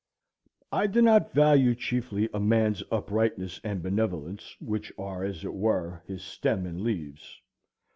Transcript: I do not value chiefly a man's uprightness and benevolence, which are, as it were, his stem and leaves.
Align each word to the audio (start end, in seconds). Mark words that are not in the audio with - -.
I 0.71 0.87
do 0.87 0.99
not 0.99 1.31
value 1.31 1.75
chiefly 1.75 2.27
a 2.33 2.39
man's 2.39 2.81
uprightness 2.91 3.61
and 3.63 3.83
benevolence, 3.83 4.57
which 4.59 4.91
are, 4.97 5.23
as 5.23 5.45
it 5.45 5.53
were, 5.53 6.01
his 6.07 6.23
stem 6.23 6.65
and 6.65 6.81
leaves. 6.81 7.39